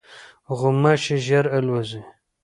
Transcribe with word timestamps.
غوماشې 0.57 1.17
ژر 1.25 1.45
الوزي. 1.57 2.01